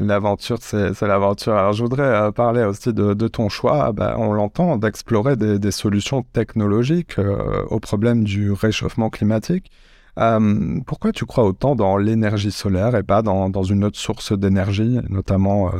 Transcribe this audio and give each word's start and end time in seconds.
L'aventure, 0.00 0.56
c'est 0.62 1.02
l'aventure. 1.02 1.52
Alors, 1.52 1.74
je 1.74 1.82
voudrais 1.82 2.02
euh, 2.02 2.32
parler 2.32 2.64
aussi 2.64 2.94
de, 2.94 3.28
ton 3.28 3.50
choix, 3.50 3.92
bah, 3.92 4.14
on 4.16 4.32
l'entend, 4.32 4.78
d'explorer 4.78 5.36
des, 5.36 5.70
solutions 5.70 6.22
technologiques 6.22 7.18
euh, 7.18 7.62
au 7.68 7.80
problème 7.80 8.24
du 8.24 8.50
réchauffement 8.50 9.10
climatique. 9.10 9.70
Euh, 10.18 10.80
pourquoi 10.86 11.12
tu 11.12 11.26
crois 11.26 11.44
autant 11.44 11.76
dans 11.76 11.98
l'énergie 11.98 12.50
solaire 12.50 12.96
et 12.96 13.02
pas 13.02 13.20
dans, 13.20 13.50
dans 13.50 13.62
une 13.62 13.84
autre 13.84 13.98
source 13.98 14.32
d'énergie, 14.32 14.98
notamment 15.10 15.70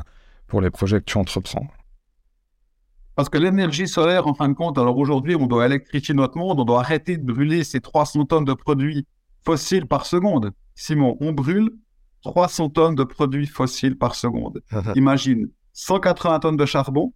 pour 0.46 0.60
les 0.60 0.70
projets 0.70 1.00
que 1.00 1.06
tu 1.06 1.16
entreprends? 1.16 1.66
Parce 3.16 3.30
que 3.30 3.38
l'énergie 3.38 3.88
solaire, 3.88 4.26
en 4.26 4.34
fin 4.34 4.48
de 4.48 4.54
compte, 4.54 4.76
alors 4.76 4.98
aujourd'hui, 4.98 5.34
on 5.34 5.46
doit 5.46 5.64
électrifier 5.64 6.14
notre 6.14 6.36
monde, 6.36 6.60
on 6.60 6.64
doit 6.64 6.80
arrêter 6.80 7.16
de 7.16 7.24
brûler 7.24 7.64
ces 7.64 7.80
300 7.80 8.26
tonnes 8.26 8.44
de 8.44 8.54
produits 8.54 9.06
fossiles 9.44 9.86
par 9.86 10.04
seconde. 10.04 10.52
Simon, 10.74 11.16
on 11.20 11.32
brûle 11.32 11.70
300 12.22 12.70
tonnes 12.70 12.94
de 12.94 13.04
produits 13.04 13.46
fossiles 13.46 13.96
par 13.96 14.14
seconde. 14.14 14.62
Imagine 14.94 15.48
180 15.72 16.40
tonnes 16.40 16.56
de 16.56 16.66
charbon 16.66 17.12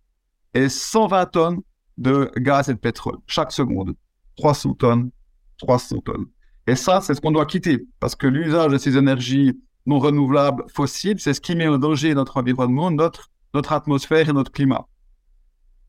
et 0.55 0.69
120 0.69 1.27
tonnes 1.27 1.61
de 1.99 2.31
gaz 2.37 2.69
et 2.69 2.75
de 2.75 2.79
pétrole 2.79 3.19
chaque 3.27 3.53
seconde. 3.53 3.95
300 4.37 4.75
tonnes, 4.75 5.11
300 5.59 5.99
tonnes. 6.05 6.27
Et 6.67 6.77
ça, 6.77 7.01
c'est 7.01 7.15
ce 7.15 7.21
qu'on 7.21 7.33
doit 7.33 7.47
quitter 7.47 7.87
parce 8.01 8.17
que 8.17 8.27
l'usage 8.27 8.73
de 8.73 8.79
ces 8.79 8.97
énergies 8.97 9.61
non 9.87 9.99
renouvelables 9.99 10.65
fossiles, 10.69 11.21
c'est 11.21 11.35
ce 11.35 11.41
qui 11.41 11.55
met 11.55 11.69
en 11.69 11.79
danger 11.79 12.15
notre 12.15 12.39
environnement, 12.39 12.91
notre, 12.91 13.31
notre 13.53 13.73
atmosphère 13.73 14.29
et 14.29 14.33
notre 14.33 14.51
climat. 14.51 14.89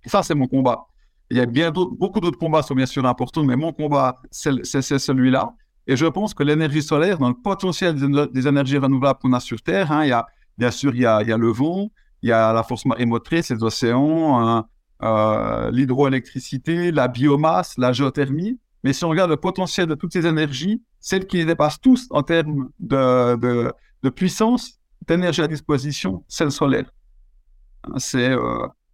Et 0.03 0.09
ça, 0.09 0.21
c'est 0.21 0.35
mon 0.35 0.47
combat. 0.47 0.85
Il 1.31 1.37
y 1.37 1.39
a 1.39 1.45
bien 1.45 1.71
beaucoup 1.71 2.19
d'autres 2.19 2.37
combats 2.37 2.61
sont 2.61 2.75
bien 2.75 2.85
sûr 2.85 3.05
importants, 3.05 3.43
mais 3.43 3.55
mon 3.55 3.73
combat, 3.73 4.21
c'est 4.29 4.61
celui-là. 4.63 5.55
Et 5.87 5.95
je 5.95 6.05
pense 6.05 6.33
que 6.33 6.43
l'énergie 6.43 6.81
solaire, 6.81 7.19
dans 7.19 7.29
le 7.29 7.35
potentiel 7.35 7.95
des, 8.31 8.47
énergies 8.47 8.77
renouvelables 8.77 9.19
qu'on 9.19 9.33
a 9.33 9.39
sur 9.39 9.61
Terre, 9.61 9.91
hein, 9.91 10.03
il 10.03 10.09
y 10.09 10.11
a, 10.11 10.25
bien 10.57 10.71
sûr, 10.71 10.95
il 10.95 11.01
y, 11.01 11.05
a, 11.05 11.21
le 11.37 11.51
vent, 11.51 11.91
il 12.23 12.29
y 12.29 12.31
a 12.31 12.53
la 12.53 12.63
force 12.63 12.85
motrice, 12.85 13.51
les 13.51 13.63
océans, 13.63 14.39
hein, 14.39 14.65
euh, 15.03 15.69
l'hydroélectricité, 15.71 16.91
la 16.91 17.07
biomasse, 17.07 17.77
la 17.77 17.93
géothermie. 17.93 18.59
Mais 18.83 18.93
si 18.93 19.05
on 19.05 19.09
regarde 19.09 19.29
le 19.29 19.37
potentiel 19.37 19.87
de 19.87 19.95
toutes 19.95 20.13
ces 20.13 20.25
énergies, 20.25 20.81
celles 20.99 21.27
qui 21.27 21.37
les 21.37 21.45
dépassent 21.45 21.81
tous 21.81 22.07
en 22.09 22.23
termes 22.23 22.69
de, 22.79 23.71
puissance, 24.09 24.79
d'énergie 25.07 25.41
à 25.41 25.47
disposition, 25.47 26.23
c'est 26.27 26.45
le 26.45 26.49
solaire. 26.49 26.91
C'est 27.97 28.35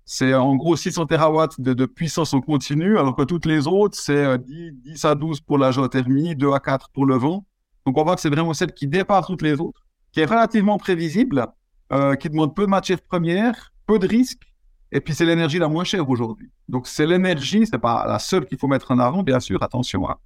c'est 0.05 0.33
en 0.33 0.55
gros 0.55 0.75
600 0.75 1.05
terawatts 1.05 1.59
de, 1.59 1.85
puissance 1.85 2.33
en 2.33 2.41
continu, 2.41 2.97
alors 2.97 3.16
que 3.16 3.23
toutes 3.23 3.45
les 3.45 3.67
autres, 3.67 3.97
c'est 3.97 4.38
10, 4.39 5.05
euh, 5.05 5.09
à 5.09 5.16
12 5.16 5.41
pour 5.41 5.57
la 5.57 5.71
géothermie, 5.71 6.35
2 6.35 6.52
à 6.52 6.59
4 6.59 6.89
pour 6.91 7.05
le 7.05 7.16
vent. 7.16 7.45
Donc 7.85 7.97
on 7.97 8.03
voit 8.03 8.16
que 8.16 8.22
c'est 8.22 8.29
vraiment 8.29 8.53
celle 8.53 8.73
qui 8.73 8.88
dépasse 8.88 9.25
toutes 9.27 9.41
les 9.41 9.59
autres, 9.59 9.81
qui 10.11 10.19
est 10.19 10.25
relativement 10.25 10.77
prévisible, 10.77 11.47
euh, 11.91 12.16
qui 12.16 12.29
demande 12.29 12.55
peu 12.55 12.63
de 12.63 12.69
matières 12.69 13.02
premières, 13.02 13.73
peu 13.85 13.99
de 13.99 14.07
risques, 14.07 14.44
et 14.91 14.99
puis 14.99 15.13
c'est 15.13 15.25
l'énergie 15.25 15.59
la 15.59 15.69
moins 15.69 15.83
chère 15.83 16.09
aujourd'hui. 16.09 16.52
Donc 16.67 16.88
c'est 16.88 17.07
l'énergie, 17.07 17.66
c'est 17.66 17.79
pas 17.79 18.05
la 18.07 18.19
seule 18.19 18.45
qu'il 18.45 18.57
faut 18.57 18.67
mettre 18.67 18.91
en 18.91 18.99
avant, 18.99 19.23
bien 19.23 19.39
sûr, 19.39 19.63
attention, 19.63 20.09
hein. 20.09 20.17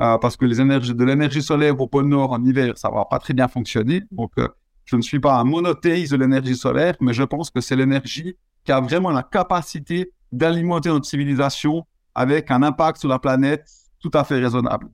euh, 0.00 0.18
parce 0.18 0.36
que 0.36 0.44
les 0.44 0.60
énergies, 0.60 0.94
de 0.94 1.04
l'énergie 1.04 1.42
solaire 1.42 1.78
au 1.80 1.88
pôle 1.88 2.06
Nord 2.06 2.32
en 2.32 2.44
hiver, 2.44 2.78
ça 2.78 2.90
va 2.90 3.04
pas 3.04 3.18
très 3.18 3.34
bien 3.34 3.48
fonctionner. 3.48 4.02
Donc 4.10 4.32
je 4.84 4.96
ne 4.96 5.02
suis 5.02 5.20
pas 5.20 5.38
un 5.38 5.44
monothéiste 5.44 6.12
de 6.12 6.18
l'énergie 6.18 6.56
solaire, 6.56 6.94
mais 7.00 7.12
je 7.12 7.22
pense 7.22 7.50
que 7.50 7.60
c'est 7.60 7.76
l'énergie 7.76 8.36
qui 8.64 8.72
a 8.72 8.80
vraiment 8.80 9.10
la 9.10 9.22
capacité 9.22 10.12
d'alimenter 10.30 10.88
notre 10.88 11.06
civilisation 11.06 11.86
avec 12.14 12.50
un 12.50 12.62
impact 12.62 12.98
sur 12.98 13.08
la 13.08 13.18
planète 13.18 13.66
tout 14.00 14.10
à 14.14 14.24
fait 14.24 14.38
raisonnable. 14.38 14.88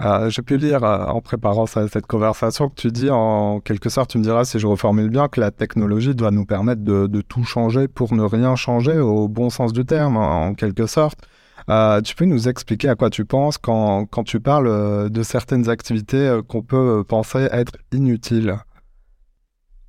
Euh, 0.00 0.30
J'ai 0.30 0.42
pu 0.42 0.56
lire 0.56 0.82
euh, 0.82 1.04
en 1.06 1.20
préparant 1.20 1.66
cette 1.66 2.06
conversation 2.06 2.68
que 2.68 2.74
tu 2.74 2.90
dis 2.90 3.10
en 3.10 3.60
quelque 3.60 3.88
sorte, 3.88 4.10
tu 4.10 4.18
me 4.18 4.22
diras 4.22 4.44
si 4.44 4.58
je 4.58 4.66
reformule 4.66 5.10
bien, 5.10 5.28
que 5.28 5.40
la 5.40 5.50
technologie 5.50 6.14
doit 6.14 6.30
nous 6.30 6.46
permettre 6.46 6.82
de, 6.82 7.20
tout 7.20 7.44
changer 7.44 7.88
pour 7.88 8.12
ne 8.14 8.22
rien 8.22 8.56
changer 8.56 8.98
au 8.98 9.28
bon 9.28 9.50
sens 9.50 9.72
du 9.72 9.84
terme, 9.84 10.16
en, 10.16 10.54
quelque 10.54 10.86
sorte. 10.86 11.20
Euh, 11.70 12.00
tu 12.00 12.16
peux 12.16 12.24
nous 12.24 12.48
expliquer 12.48 12.88
à 12.88 12.96
quoi 12.96 13.10
tu 13.10 13.24
penses 13.24 13.58
quand, 13.58 14.06
quand 14.06 14.24
tu 14.24 14.40
parles 14.40 14.66
euh, 14.66 15.08
de 15.08 15.22
certaines 15.22 15.68
activités 15.68 16.40
qu'on 16.48 16.62
peut 16.62 17.04
penser 17.06 17.48
être 17.52 17.72
inutiles? 17.92 18.56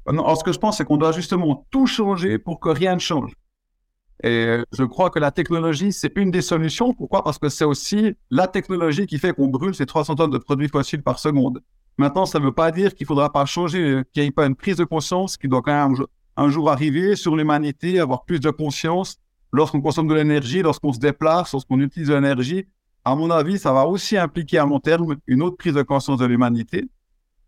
Alors, 0.06 0.38
ce 0.38 0.44
que 0.44 0.52
je 0.52 0.60
pense, 0.60 0.78
c'est 0.78 0.86
qu'on 0.86 0.98
doit 0.98 1.12
justement 1.12 1.66
tout 1.72 1.88
changer 1.88 2.38
pour 2.38 2.60
que 2.60 2.70
rien 2.70 2.96
ne 2.96 3.00
change. 3.00 3.34
Et 4.24 4.58
je 4.72 4.84
crois 4.84 5.10
que 5.10 5.20
la 5.20 5.32
technologie, 5.32 5.92
c'est 5.92 6.18
une 6.18 6.32
des 6.32 6.42
solutions. 6.42 6.94
Pourquoi? 6.94 7.24
Parce 7.24 7.38
que 7.38 7.50
c'est 7.50 7.66
aussi 7.66 8.16
la 8.30 8.48
technologie 8.48 9.06
qui 9.06 9.20
fait 9.20 9.34
qu'on 9.34 9.48
brûle 9.48 9.76
ces 9.76 9.86
300 9.86 10.16
tonnes 10.16 10.32
de 10.32 10.38
produits 10.38 10.70
fossiles 10.70 11.04
par 11.04 11.20
seconde. 11.20 11.62
Maintenant, 11.98 12.26
ça 12.26 12.40
ne 12.40 12.46
veut 12.46 12.54
pas 12.54 12.72
dire 12.72 12.96
qu'il 12.96 13.06
ne 13.06 13.08
faudra 13.08 13.32
pas 13.32 13.46
changer, 13.46 14.02
qu'il 14.14 14.24
n'y 14.24 14.30
ait 14.30 14.32
pas 14.32 14.46
une 14.46 14.56
prise 14.56 14.78
de 14.78 14.86
conscience 14.86 15.38
qui 15.38 15.48
doit 15.48 15.62
quand 15.62 15.90
même 15.90 15.98
un 16.38 16.50
jour 16.50 16.72
arriver 16.72 17.16
sur 17.16 17.36
l'humanité, 17.36 18.00
avoir 18.00 18.24
plus 18.24 18.40
de 18.40 18.50
conscience 18.50 19.18
lorsqu'on 19.52 19.82
consomme 19.82 20.08
de 20.08 20.16
l'énergie, 20.16 20.62
lorsqu'on 20.62 20.94
se 20.94 21.00
déplace, 21.00 21.52
lorsqu'on 21.52 21.80
utilise 21.80 22.08
de 22.08 22.16
l'énergie. 22.16 22.66
À 23.06 23.16
mon 23.16 23.30
avis, 23.30 23.60
ça 23.60 23.74
va 23.74 23.86
aussi 23.86 24.18
impliquer 24.18 24.58
à 24.58 24.66
long 24.66 24.80
terme 24.80 25.18
une 25.28 25.44
autre 25.44 25.58
prise 25.58 25.74
de 25.74 25.84
conscience 25.84 26.20
de 26.20 26.26
l'humanité. 26.26 26.90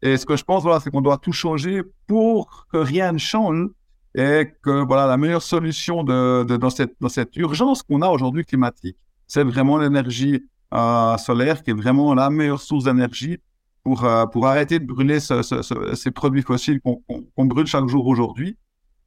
Et 0.05 0.17
ce 0.17 0.25
que 0.27 0.37
je 0.37 0.43
pense, 0.43 0.61
voilà, 0.61 0.79
c'est 0.79 0.91
qu'on 0.91 1.01
doit 1.01 1.17
tout 1.17 1.31
changer 1.31 1.81
pour 2.05 2.67
que 2.71 2.77
rien 2.77 3.11
ne 3.11 3.17
change 3.17 3.69
et 4.13 4.51
que 4.61 4.85
voilà, 4.85 5.07
la 5.07 5.17
meilleure 5.17 5.41
solution 5.41 6.03
de, 6.03 6.43
dans, 6.43 6.69
cette, 6.69 6.93
dans 7.01 7.09
cette 7.09 7.35
urgence 7.37 7.81
qu'on 7.81 8.03
a 8.03 8.09
aujourd'hui 8.09 8.45
climatique, 8.45 8.97
c'est 9.25 9.43
vraiment 9.43 9.79
l'énergie 9.79 10.43
euh, 10.75 11.17
solaire 11.17 11.63
qui 11.63 11.71
est 11.71 11.73
vraiment 11.73 12.13
la 12.13 12.29
meilleure 12.29 12.61
source 12.61 12.83
d'énergie 12.83 13.39
pour, 13.83 14.05
euh, 14.05 14.27
pour 14.27 14.45
arrêter 14.45 14.77
de 14.77 14.85
brûler 14.85 15.19
ce, 15.19 15.41
ce, 15.41 15.95
ces 15.95 16.11
produits 16.11 16.43
fossiles 16.43 16.79
qu'on 16.81 17.45
brûle 17.45 17.65
chaque 17.65 17.87
jour 17.87 18.05
aujourd'hui. 18.05 18.55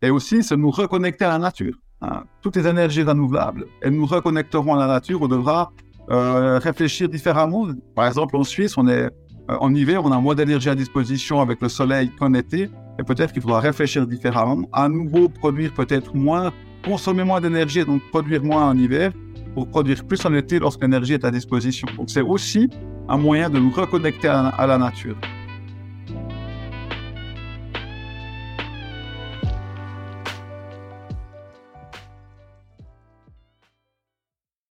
Et 0.03 0.11
aussi, 0.11 0.43
c'est 0.43 0.57
nous 0.57 0.73
reconnecter 0.73 1.27
à 1.27 1.29
la 1.29 1.39
nature. 1.39 1.77
Hein. 2.01 2.25
Toutes 2.43 2.57
les 2.57 2.67
énergies 2.67 3.05
renouvelables, 3.05 3.67
elles 3.83 3.95
nous 3.95 4.07
reconnecteront 4.07 4.75
à 4.75 4.79
la 4.79 4.89
nature. 4.89 5.23
On 5.23 5.29
devra 5.29 5.71
euh, 6.11 6.59
réfléchir 6.59 7.09
différemment. 7.09 7.69
Par 7.95 8.09
exemple, 8.09 8.37
en 8.37 8.43
Suisse, 8.43 8.77
on 8.77 8.89
est 8.89 9.11
en 9.49 9.75
hiver, 9.75 10.05
on 10.05 10.13
a 10.13 10.19
moins 10.21 10.35
d'énergie 10.35 10.69
à 10.69 10.75
disposition 10.75 11.41
avec 11.41 11.61
le 11.61 11.69
soleil 11.69 12.11
qu'en 12.19 12.35
été, 12.35 12.71
et 12.99 13.03
peut-être 13.03 13.33
qu'il 13.33 13.43
faudra 13.43 13.61
réfléchir 13.61 14.07
différemment, 14.07 14.69
à 14.73 14.89
nouveau 14.89 15.29
produire 15.29 15.73
peut-être 15.73 16.15
moins, 16.15 16.53
consommer 16.85 17.25
moins 17.25 17.41
d'énergie, 17.41 17.85
donc 17.85 18.03
produire 18.11 18.43
moins 18.43 18.69
en 18.69 18.77
hiver, 18.77 19.13
pour 19.55 19.69
produire 19.69 20.05
plus 20.05 20.25
en 20.27 20.35
été 20.35 20.59
lorsque 20.59 20.83
l'énergie 20.83 21.15
est 21.15 21.25
à 21.25 21.31
disposition. 21.31 21.89
Donc 21.97 22.11
c'est 22.11 22.23
aussi 22.23 22.69
un 23.09 23.17
moyen 23.17 23.49
de 23.49 23.59
nous 23.59 23.71
reconnecter 23.71 24.29
à 24.29 24.67
la 24.67 24.79
nature. 24.79 25.17